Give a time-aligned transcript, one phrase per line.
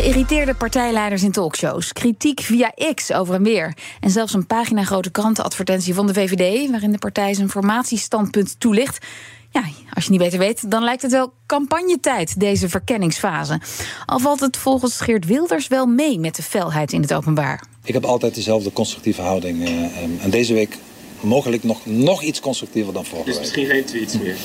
[0.00, 3.76] Geïrriteerde partijleiders in talkshows, kritiek via X over en weer.
[4.00, 6.70] En zelfs een pagina-grote krantenadvertentie van de VVD...
[6.70, 9.06] waarin de partij zijn formatiestandpunt toelicht.
[9.50, 9.62] Ja,
[9.94, 13.60] als je niet beter weet, dan lijkt het wel campagnetijd, deze verkenningsfase.
[14.06, 17.64] Al valt het volgens Geert Wilders wel mee met de felheid in het openbaar.
[17.84, 19.64] Ik heb altijd dezelfde constructieve houding.
[19.64, 20.76] eh, en deze week
[21.20, 23.42] mogelijk nog, nog iets constructiever dan vorige Dus week.
[23.44, 24.36] misschien geen tweets meer?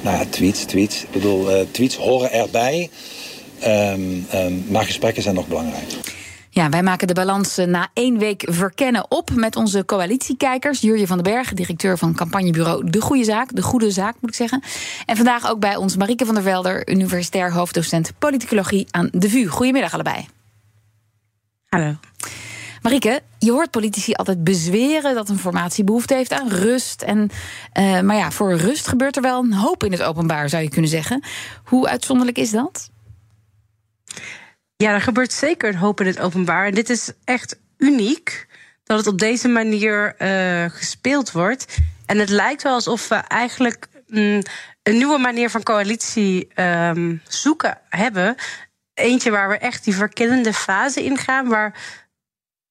[0.00, 1.02] Nou ja, tweets, tweets.
[1.02, 2.90] Ik bedoel, eh, tweets horen erbij.
[3.62, 5.92] Ehm, ehm, maar gesprekken zijn nog belangrijk.
[6.54, 10.80] Ja, wij maken de balans eh, na één week verkennen op met onze coalitiekijkers.
[10.80, 13.54] Jurje van den Berg, directeur van campagnebureau De Goede Zaak.
[13.54, 14.62] De Goede Zaak, moet ik zeggen.
[15.06, 19.46] En vandaag ook bij ons Marieke van der Velder, universitair hoofddocent politicologie aan de VU.
[19.46, 20.26] Goedemiddag allebei.
[21.68, 21.94] Hallo.
[22.82, 27.02] Marieke, je hoort politici altijd bezweren dat een formatie behoefte heeft aan rust.
[27.02, 27.30] En,
[27.72, 30.68] eh, maar ja, voor rust gebeurt er wel een hoop in het openbaar, zou je
[30.68, 31.24] kunnen zeggen.
[31.64, 32.90] Hoe uitzonderlijk is dat?
[34.76, 36.66] Ja, er gebeurt zeker een hoop in het openbaar.
[36.66, 38.46] En dit is echt uniek
[38.84, 41.78] dat het op deze manier eh, gespeeld wordt.
[42.06, 44.42] En het lijkt wel alsof we eigenlijk mm,
[44.82, 48.34] een nieuwe manier van coalitie ehm, zoeken hebben.
[48.94, 51.74] Eentje waar we echt die verkillende fase ingaan, waar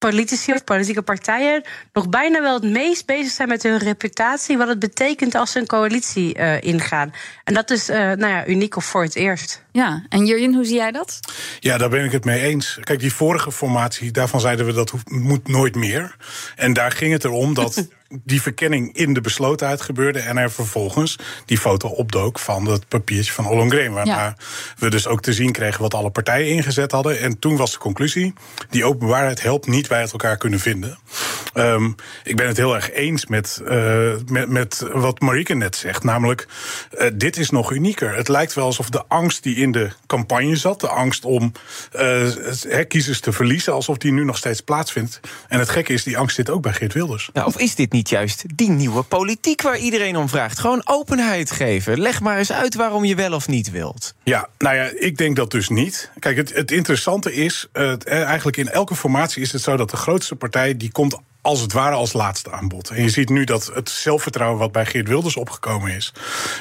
[0.10, 1.64] politici of politieke partijen
[1.94, 5.60] nog bijna wel het meest bezig zijn met hun reputatie, wat het betekent als ze
[5.60, 7.14] een coalitie eh, ingaan.
[7.44, 9.64] En dat is uh, nou ja, uniek of voor het eerst.
[9.72, 11.20] Ja, en Jurjen, hoe zie jij dat?
[11.60, 12.78] Ja, daar ben ik het mee eens.
[12.82, 16.16] Kijk, die vorige formatie, daarvan zeiden we dat hoeft, moet nooit meer.
[16.56, 17.88] En daar ging het erom dat
[18.24, 23.34] die verkenning in de beslotenheid gebeurde en er vervolgens die foto opdook van het papiertje
[23.34, 23.94] van Ollongren.
[23.94, 24.36] Waarna ja.
[24.78, 27.20] we dus ook te zien kregen wat alle partijen ingezet hadden.
[27.20, 28.34] En toen was de conclusie:
[28.70, 30.98] die openbaarheid helpt niet wij het elkaar kunnen vinden.
[31.54, 36.04] Um, ik ben het heel erg eens met, uh, met, met wat Marieke net zegt.
[36.04, 36.48] Namelijk,
[36.98, 38.16] uh, dit is nog unieker.
[38.16, 41.52] Het lijkt wel alsof de angst die in de campagne zat, de angst om
[41.96, 42.30] uh,
[42.88, 45.20] kiezers te verliezen, alsof die nu nog steeds plaatsvindt.
[45.48, 47.30] En het gekke is, die angst zit ook bij Geert Wilders.
[47.34, 50.60] Of is dit niet juist die nieuwe politiek waar iedereen om vraagt?
[50.60, 52.00] Gewoon openheid geven.
[52.00, 54.14] Leg maar eens uit waarom je wel of niet wilt.
[54.24, 56.12] Ja, nou ja, ik denk dat dus niet.
[56.20, 57.68] Kijk, het, het interessante is,
[58.04, 61.74] eigenlijk in elke formatie is het zo dat de grootste partij die komt als het
[61.74, 62.90] ware als laatste aanbod.
[62.90, 66.14] En je ziet nu dat het zelfvertrouwen wat bij Geert Wilders opgekomen is,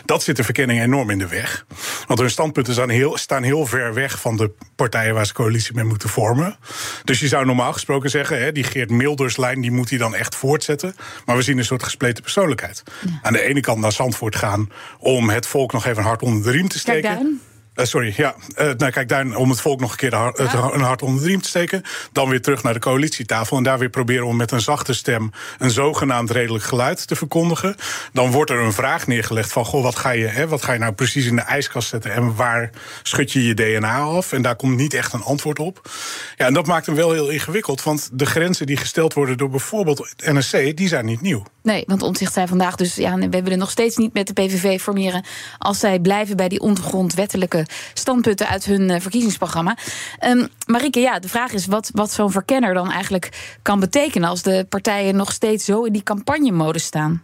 [0.04, 1.66] dat zit de verkenning enorm in de weg.
[2.06, 5.74] Want hun standpunten staan heel, staan heel ver weg van de partijen waar ze coalitie
[5.74, 6.56] mee moeten vormen.
[7.04, 10.34] Dus je zou normaal gesproken zeggen, hè, die Geert Milders-lijn die moet hij dan echt
[10.34, 10.94] voortzetten.
[11.24, 12.82] Maar we zien een soort gespleten persoonlijkheid.
[13.06, 13.18] Ja.
[13.22, 16.42] Aan de ene kant naar Zandvoort gaan om het volk nog even een hart onder
[16.42, 17.40] de riem te steken.
[17.74, 18.34] Uh, sorry, ja.
[18.58, 20.32] Uh, nou, kijk, daar om het volk nog een keer ja.
[20.36, 21.82] een hart onder de riem te steken.
[22.12, 23.56] Dan weer terug naar de coalitietafel.
[23.56, 27.76] En daar weer proberen om met een zachte stem een zogenaamd redelijk geluid te verkondigen.
[28.12, 30.78] Dan wordt er een vraag neergelegd van: goh, wat ga je, hè, wat ga je
[30.78, 32.12] nou precies in de ijskast zetten?
[32.12, 32.70] En waar
[33.02, 34.32] schud je je DNA af?
[34.32, 35.90] En daar komt niet echt een antwoord op.
[36.36, 37.82] Ja, en dat maakt hem wel heel ingewikkeld.
[37.82, 41.42] Want de grenzen die gesteld worden door bijvoorbeeld het NSC, die zijn niet nieuw.
[41.62, 44.80] Nee, want Omtzigt zei vandaag dus: ja, we willen nog steeds niet met de PVV
[44.80, 45.24] formeren.
[45.58, 47.59] als zij blijven bij die ondergrondwettelijke
[47.94, 49.76] standpunten uit hun uh, verkiezingsprogramma.
[50.24, 54.42] Um, Marike, ja, de vraag is wat, wat zo'n verkenner dan eigenlijk kan betekenen als
[54.42, 57.22] de partijen nog steeds zo in die campagnemodus staan.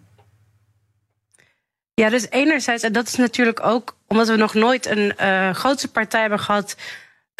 [1.94, 5.88] Ja, dus enerzijds, en dat is natuurlijk ook omdat we nog nooit een uh, grootste
[5.88, 6.76] partij hebben gehad.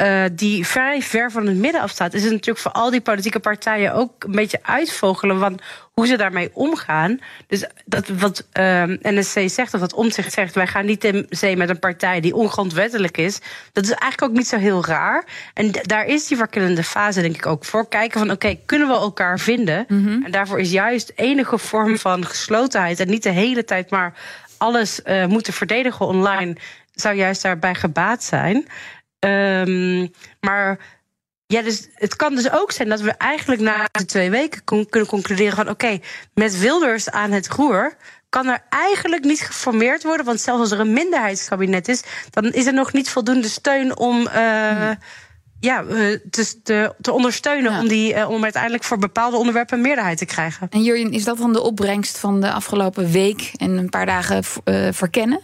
[0.03, 3.41] Uh, die vrij ver van het midden afstaat, is het natuurlijk voor al die politieke
[3.41, 5.59] partijen ook een beetje uitvogelen van
[5.93, 7.19] hoe ze daarmee omgaan.
[7.47, 11.57] Dus dat wat uh, NSC zegt, of wat Omtzigt zegt, wij gaan niet in zee
[11.57, 13.39] met een partij die ongrondwettelijk is.
[13.73, 15.25] Dat is eigenlijk ook niet zo heel raar.
[15.55, 17.89] En daar is die verkillende fase, denk ik, ook voor.
[17.89, 19.85] Kijken van, oké, okay, kunnen we elkaar vinden?
[19.89, 20.25] Mm -hmm.
[20.25, 24.13] En daarvoor is juist enige vorm van geslotenheid en niet de hele tijd maar
[24.59, 26.57] alles uh, moeten verdedigen online,
[26.95, 28.67] zou juist daarbij gebaat zijn.
[29.19, 30.11] Um,
[30.41, 30.79] maar
[31.47, 35.09] ja, dus het kan dus ook zijn dat we eigenlijk na de twee weken kunnen
[35.09, 35.99] concluderen van oké,
[36.35, 37.97] met Wilders aan het roer
[38.29, 40.27] kan er eigenlijk niet geformeerd worden.
[40.27, 44.21] Want zelfs als er een minderheidskabinet is, dan is er nog niet voldoende steun om.
[44.21, 44.99] Uh, hmm.
[45.61, 45.85] Ja,
[46.31, 47.81] te, te, te ondersteunen ja.
[47.81, 50.67] om, die, uh, om uiteindelijk voor bepaalde onderwerpen een meerderheid te krijgen.
[50.71, 54.45] En Jurjen, is dat dan de opbrengst van de afgelopen week en een paar dagen
[54.65, 55.41] uh, verkennen?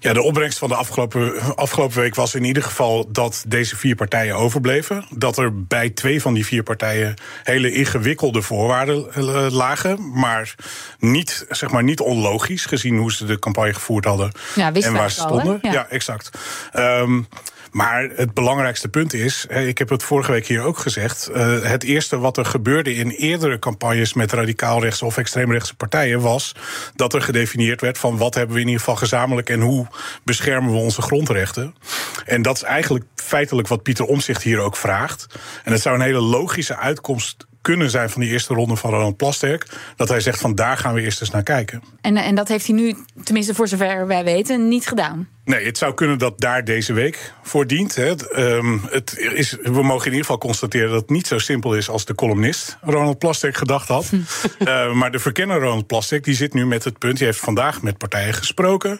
[0.00, 3.94] Ja, de opbrengst van de afgelopen, afgelopen week was in ieder geval dat deze vier
[3.94, 5.04] partijen overbleven.
[5.10, 10.12] Dat er bij twee van die vier partijen hele ingewikkelde voorwaarden eh, lagen.
[10.12, 10.54] Maar
[10.98, 15.10] niet, zeg maar niet onlogisch, gezien hoe ze de campagne gevoerd hadden Ja, en waar
[15.10, 15.58] ze al, stonden.
[15.62, 15.72] Ja.
[15.72, 16.30] ja, exact.
[16.72, 17.22] Ehm,
[17.70, 21.26] maar het belangrijkste punt is, ik heb het vorige week hier ook gezegd.
[21.26, 26.54] eh, het eerste wat er gebeurde in eerdere campagnes met radicaalrechtse of extreemrechtse partijen was
[26.94, 29.86] dat er gedefinieerd werd van wat hebben we in ieder geval gezamenlijk en hoe
[30.24, 31.74] beschermen we onze grondrechten.
[32.24, 35.26] En dat is eigenlijk feitelijk wat Pieter Omzicht hier ook vraagt.
[35.64, 39.16] En het zou een hele logische uitkomst kunnen zijn van die eerste ronde van Ronald
[39.16, 39.66] Plasterk.
[39.96, 41.82] Dat hij zegt van daar gaan we eerst eens naar kijken.
[42.00, 45.28] En, en dat heeft hij nu, tenminste voor zover wij weten, niet gedaan.
[45.44, 47.94] Nee, het zou kunnen dat daar deze week voor dient.
[47.94, 48.04] Hè.
[48.04, 51.74] Het, ehm, het is, we mogen in ieder geval constateren dat het niet zo simpel
[51.74, 54.10] is als de columnist Ronald Plasterk gedacht had.
[54.58, 57.16] Eh, maar de verkenner Ronald Plasterk die zit nu met het punt.
[57.16, 58.98] Die heeft vandaag met partijen gesproken.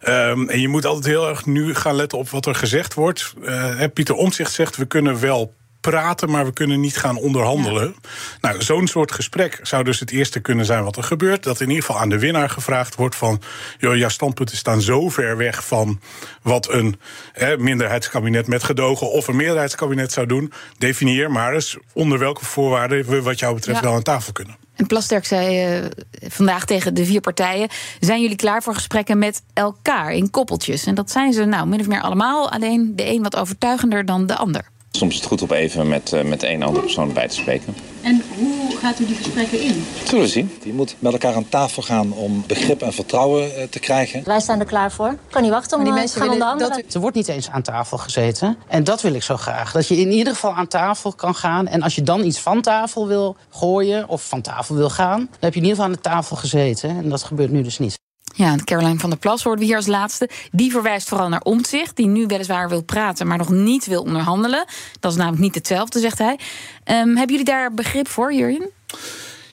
[0.00, 3.34] Ehm, en je moet altijd heel erg nu gaan letten op wat er gezegd wordt.
[3.44, 5.54] Eh, hè, Pieter Omtzigt zegt we kunnen wel
[5.90, 7.94] praten, maar we kunnen niet gaan onderhandelen.
[8.40, 11.42] Nou, zo'n soort gesprek zou dus het eerste kunnen zijn wat er gebeurt.
[11.42, 13.40] Dat in ieder geval aan de winnaar gevraagd wordt van...
[13.78, 16.00] joh, jouw standpunten staan zo ver weg van
[16.42, 17.00] wat een
[17.32, 19.10] hè, minderheidskabinet met gedogen...
[19.10, 20.52] of een meerderheidskabinet zou doen.
[20.78, 23.84] Definieer maar eens onder welke voorwaarden we wat jou betreft Ja.
[23.84, 24.56] wel aan tafel kunnen.
[24.76, 25.84] En Plasterk zei eh,
[26.28, 27.68] vandaag tegen de vier partijen:
[28.00, 30.84] zijn jullie klaar voor gesprekken met elkaar in koppeltjes?
[30.84, 34.26] En dat zijn ze nou min of meer allemaal, alleen de een wat overtuigender dan
[34.26, 34.68] de ander.
[34.90, 37.74] Soms is het goed om even met, eh, met een andere persoon bij te spreken.
[38.02, 39.84] En hoe gaat u die gesprekken in?
[40.04, 40.50] Zullen we zien.
[40.62, 44.22] Je moet met elkaar aan tafel gaan om begrip en vertrouwen eh, te krijgen.
[44.24, 45.16] Wij staan er klaar voor.
[45.30, 46.84] Kan niet wachten om Maar die eh, mensen te gaan willen onderhandelen.
[46.84, 48.56] dat, er wordt niet eens aan tafel gezeten.
[48.68, 49.72] En dat wil ik zo graag.
[49.72, 51.66] Dat je in ieder geval aan tafel kan gaan.
[51.66, 55.18] En als je dan iets van tafel wil gooien of van tafel wil gaan...
[55.18, 56.90] dan heb je in ieder geval aan de tafel gezeten.
[56.90, 57.96] En dat gebeurt nu dus niet.
[58.34, 60.28] Ja, Caroline van der Plas hoorden we hier als laatste.
[60.50, 64.64] Die verwijst vooral naar Omtzigt, die nu weliswaar wil praten, maar nog niet wil onderhandelen.
[65.00, 66.38] Dat is namelijk niet hetzelfde, zegt hij.
[66.84, 68.70] Ehm, hebben jullie daar begrip voor, Jurjen?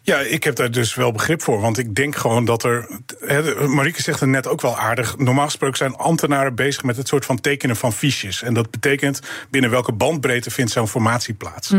[0.05, 1.61] Ja, ik heb daar dus wel begrip voor.
[1.61, 2.87] Want ik denk gewoon dat er.
[3.19, 5.17] Hè, Marieke zegt het net ook wel aardig.
[5.17, 8.41] Normaal gesproken zijn ambtenaren bezig met het soort van tekenen van fiches.
[8.41, 9.19] En dat betekent
[9.49, 11.73] binnen welke bandbreedte vindt zo'n formatie plaats.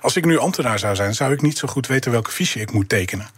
[0.00, 2.72] Als ik nu ambtenaar zou zijn, zou ik niet zo goed weten welke fiche ik
[2.72, 3.28] moet tekenen.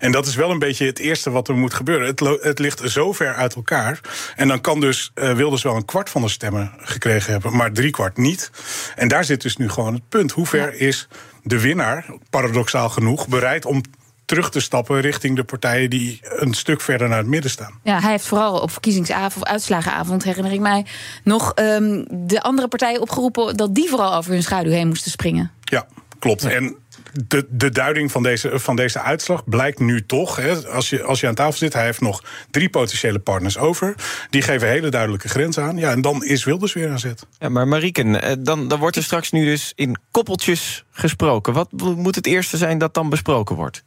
[0.00, 2.06] En dat is wel een beetje het eerste wat er moet gebeuren.
[2.06, 4.00] Het, het ligt zo ver uit elkaar.
[4.36, 7.72] En dan kan dus eh Wilders wel een kwart van de stemmen gekregen hebben, maar
[7.72, 8.50] drie kwart niet.
[8.96, 10.32] En daar zit dus nu gewoon het punt.
[10.32, 11.08] Hoe ver is
[11.48, 13.82] de winnaar, paradoxaal genoeg, bereid om
[14.24, 17.80] terug te stappen richting de partijen die een stuk verder naar het midden staan.
[17.82, 20.86] Ja, hij heeft vooral op verkiezingsavond, of uitslagenavond, herinner ik mij,
[21.24, 25.50] nog ehm, de andere partijen opgeroepen dat die vooral over hun schaduw heen moesten springen.
[25.60, 25.86] Ja,
[26.18, 26.44] klopt.
[26.44, 26.76] En
[27.12, 31.20] de, de duiding van deze, van deze uitslag blijkt nu toch, hè, als, je, als
[31.20, 33.94] je aan tafel zit, hij heeft nog drie potentiële partners over.
[34.30, 35.76] Die geven hele duidelijke grenzen aan.
[35.76, 37.26] Ja, en dan is Wilders weer aan zet.
[37.38, 41.52] Ja, maar Mariken, eh, dan, dan wordt er straks nu dus in koppeltjes gesproken.
[41.52, 43.84] Wat moet het eerste zijn dat dan besproken wordt?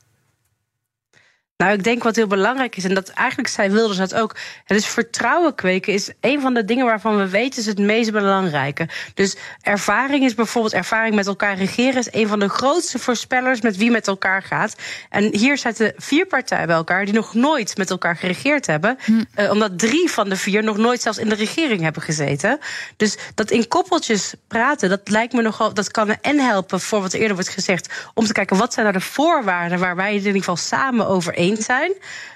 [1.61, 4.35] Nou, ik denk wat heel belangrijk is, en dat eigenlijk zei Wilders dat ook.
[4.65, 8.11] Het is vertrouwen kweken is een van de dingen waarvan we weten is het meest
[8.11, 8.87] belangrijke.
[9.13, 13.77] Dus ervaring is bijvoorbeeld ervaring met elkaar regeren is een van de grootste voorspellers met
[13.77, 14.75] wie met elkaar gaat.
[15.09, 18.97] En hier zitten vier partijen bij elkaar die nog nooit met elkaar geregeerd hebben,
[19.33, 22.59] eh, omdat drie van de vier nog nooit zelfs in de regering hebben gezeten.
[22.97, 27.13] Dus dat in koppeltjes praten, dat lijkt me nogal, dat kan en helpen voor wat
[27.13, 30.25] eerder wordt gezegd, om te kijken wat zijn nou de voorwaarden waar wij het in
[30.25, 31.91] ieder geval samen over eens zijn.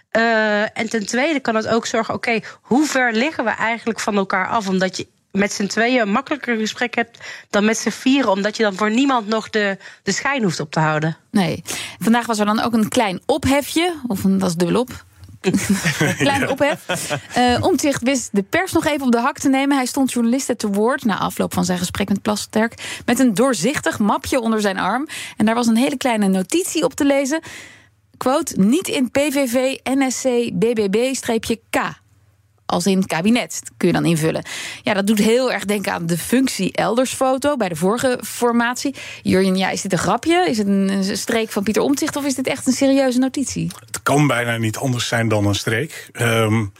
[0.10, 4.16] Eh, en ten tweede kan het ook zorgen, oké, hoe ver liggen we eigenlijk van
[4.16, 4.68] elkaar af?
[4.68, 7.20] Omdat je met z'n tweeën een makkelijker gesprek hebt
[7.50, 10.72] dan met z'n vieren, omdat je dan voor niemand nog de, de schijn hoeft op
[10.72, 11.18] te houden.
[11.32, 11.64] Nee.
[12.00, 15.06] Vandaag was er dan ook een klein ophefje, of een, dat is dubbel op.
[16.18, 17.12] Klein ophef.
[17.38, 19.78] Uh, Omtzigt wist de pers nog even op de hak te nemen.
[19.78, 23.02] Hij stond journalisten te woord na afloop van zijn gesprek met Plasterk...
[23.06, 25.08] met een doorzichtig mapje onder zijn arm.
[25.38, 27.40] En daar was een hele kleine notitie op te lezen.
[28.55, 32.03] Niet in PVV, NSC, BBB-K
[32.65, 34.44] als in het kabinet, kun je dan invullen.
[34.84, 38.96] Ja, dat doet heel erg denken aan de functie eldersfoto bij de vorige formatie.
[39.22, 40.46] Jurjen, ja, is dit een grapje?
[40.50, 43.72] Is het een streek van Pieter Omtzigt of is dit echt een serieuze notitie?
[43.86, 46.10] Het kan bijna niet anders zijn dan een streek.
[46.22, 46.72] Um,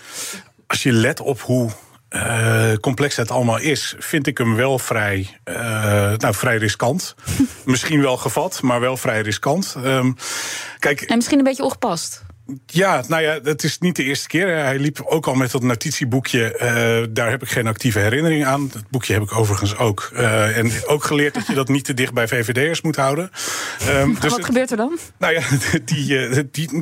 [0.68, 1.70] als je let op hoe
[2.16, 5.56] uh, complex het allemaal is, vind ik hem wel vrij, uh,
[6.18, 7.16] nou, vrij riskant.
[7.66, 9.76] misschien wel gevat, maar wel vrij riskant.
[9.86, 10.16] Um,
[10.80, 12.25] kijk, en misschien een beetje ongepast.
[12.66, 14.48] Ja, nou ja, het is niet de eerste keer.
[14.48, 16.54] Hij liep ook al met dat notitieboekje.
[16.54, 18.70] Uh, daar heb ik geen actieve herinnering aan.
[18.74, 20.10] Dat boekje heb ik overigens ook.
[20.14, 23.32] Uh, en ook geleerd dat je dat niet te dicht bij VVD'ers moet houden.
[23.88, 24.98] Um, dus wat gebeurt er dan?
[25.18, 25.42] Nou ja,
[25.86, 26.72] die, die,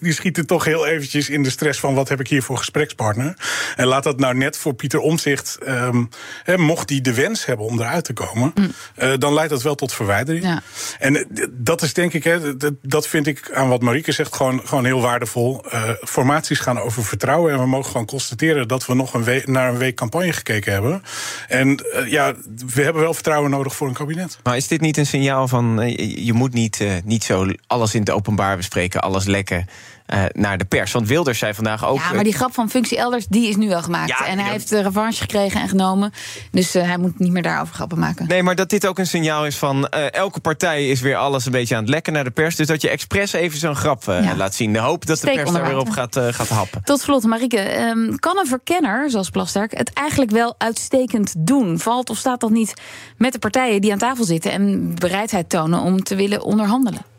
[0.00, 1.94] die, schieten toch heel eventjes in de stress van...
[1.94, 3.36] wat heb ik hier voor gesprekspartner?
[3.76, 5.58] En laat dat nou net voor Pieter Omzicht...
[5.68, 6.08] Um,
[6.56, 8.52] mocht hij de wens hebben om eruit te komen...
[8.54, 8.70] Mm.
[9.18, 10.44] Dan leidt dat wel tot verwijdering.
[10.44, 10.62] Ja.
[10.98, 14.36] En dat is denk ik, hè, dat, dat vind ik aan wat Marieke zegt...
[14.36, 15.64] gewoon, gewoon heel waardevol.
[15.72, 17.52] Uh, formaties gaan over vertrouwen.
[17.52, 20.72] En we mogen gewoon constateren dat we nog een week, naar een week campagne gekeken
[20.72, 21.02] hebben.
[21.48, 22.34] En uh, ja,
[22.74, 24.38] we hebben wel vertrouwen nodig voor een kabinet.
[24.42, 28.00] Maar is dit niet een signaal van uh, je moet niet, niet zo alles in
[28.00, 29.66] het openbaar bespreken, alles lekken?
[30.12, 30.92] Uh, naar de pers.
[30.92, 31.98] Want Wilders zei vandaag ook.
[31.98, 34.08] Ja, maar die grap van functie elders, die is nu wel gemaakt.
[34.08, 36.12] Ja, en hij heeft de revanche gekregen en genomen.
[36.50, 38.26] Dus uh, hij moet niet meer daarover grappen maken.
[38.26, 39.76] Nee, maar dat dit ook een signaal is van.
[39.94, 42.56] Uh, elke partij is weer alles een beetje aan het lekken naar de pers.
[42.56, 44.36] Dus dat je expres even zo'n grap ja.
[44.36, 44.72] laat zien.
[44.72, 46.82] De hoop dat Steek de pers daar weer op gaat, gaat happen.
[46.84, 47.80] Tot slot, Marike.
[47.80, 51.78] Um, kan een verkenner, zoals Plasterk, het eigenlijk wel uitstekend doen?
[51.78, 52.74] Valt of staat dat niet
[53.16, 57.11] met de partijen die aan tafel zitten en bereidheid tonen om te willen onderhandelen?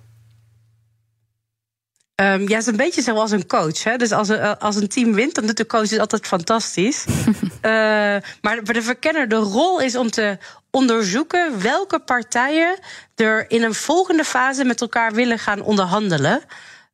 [2.22, 3.84] Um, ja, het is een beetje zoals een coach.
[3.84, 3.98] Hè?
[3.98, 7.06] Dus als een, eh, als een team wint, dan doet de coach het altijd fantastisch.
[7.08, 7.32] uh,
[8.42, 10.38] maar voor de verkenner, de rol is om te
[10.72, 12.80] onderzoeken welke partijen
[13.16, 16.42] er in een volgende fase met elkaar willen gaan onderhandelen.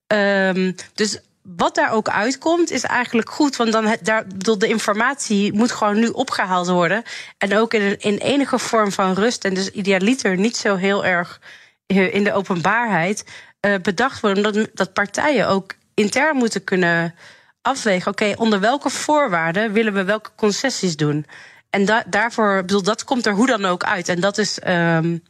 [0.07, 3.55] Um, dus wat daar ook uitkomt, is eigenlijk goed.
[3.55, 4.25] Want dan daar,
[4.57, 7.03] de informatie moet gewoon nu opgehaald worden.
[7.37, 9.45] En ook in, in enige vorm van rust.
[9.45, 11.39] En dus idealiter niet zo heel erg
[11.85, 13.23] eh, in de openbaarheid.
[13.65, 14.45] Uh, bedacht worden.
[14.45, 17.15] Omdat dat partijen ook intern moeten kunnen
[17.61, 18.11] afwegen.
[18.11, 21.25] Oké, onder welke voorwaarden willen we welke concessies doen?
[21.69, 24.09] En da daarvoor, bedoel, dat komt er hoe dan ook uit.
[24.09, 25.23] En dat is um,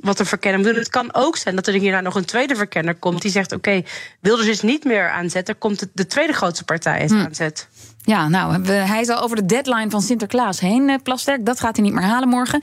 [0.00, 3.22] wat een verkenner Het kan ook zijn dat er hierna nog een tweede verkenner komt
[3.22, 3.86] die zegt: Oké, okay,
[4.20, 5.48] Wilders is niet meer aanzet.
[5.48, 7.16] Er komt de, de tweede grootste partij is hm.
[7.16, 7.68] aanzet.
[8.02, 11.46] Ja, nou, hij is al over de deadline van Sinterklaas heen, eh, Plasterk.
[11.46, 12.62] Dat gaat hij niet meer halen morgen.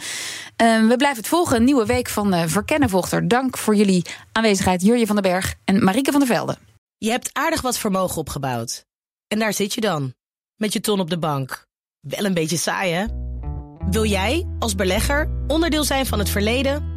[0.62, 1.56] Uh, we blijven het volgen.
[1.56, 5.54] Een nieuwe week van uh, Verkennen volgt Dank voor jullie aanwezigheid, Jurje van den Berg
[5.66, 6.58] en Marieke van der Velde.
[6.98, 8.86] Je hebt aardig wat vermogen opgebouwd.
[9.28, 10.14] En daar zit je dan,
[10.56, 11.66] met je ton op de bank.
[12.00, 13.06] Wel een beetje saai, hè?
[13.90, 16.97] Wil jij, als belegger, onderdeel zijn van het verleden